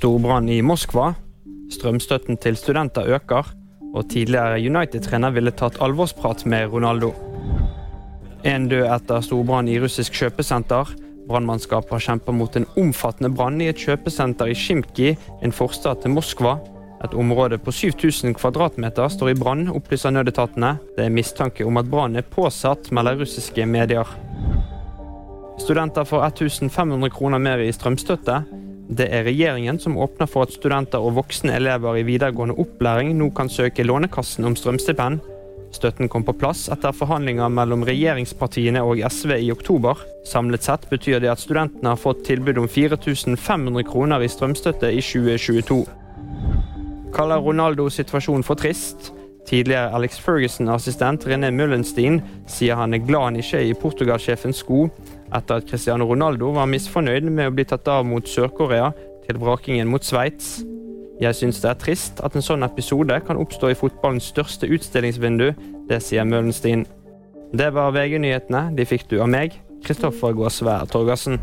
[0.00, 1.10] Storbrann i Moskva.
[1.68, 3.50] Strømstøtten til studenter øker.
[3.92, 7.10] Og tidligere United-trener ville tatt alvorsprat med Ronaldo.
[8.48, 10.94] En død etter storbrann i russisk kjøpesenter.
[11.28, 15.10] Brannmannskapet kjempa mot en omfattende brann i et kjøpesenter i Shimki,
[15.44, 16.56] en forstad til Moskva.
[17.04, 20.78] Et område på 7000 kvadratmeter står i brann, opplyser nødetatene.
[20.96, 24.16] Det er mistanke om at brannen er påsatt, melder russiske medier.
[25.60, 28.40] Studenter får 1500 kroner mer i strømstøtte.
[28.90, 33.28] Det er regjeringen som åpner for at studenter og voksne elever i videregående opplæring nå
[33.36, 35.20] kan søke Lånekassen om strømstipend.
[35.70, 40.02] Støtten kom på plass etter forhandlinger mellom regjeringspartiene og SV i oktober.
[40.26, 44.98] Samlet sett betyr det at studentene har fått tilbud om 4500 kroner i strømstøtte i
[44.98, 45.84] 2022.
[47.14, 49.12] Kaller Ronaldo situasjonen for trist.
[49.50, 54.84] Tidligere Alex Ferguson-assistent René Mullenstein sier han er glad han ikke er i Portugal-sjefens sko,
[55.34, 58.92] etter at Cristiano Ronaldo var misfornøyd med å bli tatt av mot Sør-Korea
[59.26, 60.60] til vrakingen mot Sveits.
[61.20, 65.50] Jeg syns det er trist at en sånn episode kan oppstå i fotballens største utstillingsvindu.
[65.90, 66.86] Det sier Mølenstein.
[67.50, 68.68] Det var VG-nyhetene.
[68.78, 71.42] De fikk du av meg, Kristoffer Gåsvær Torgersen.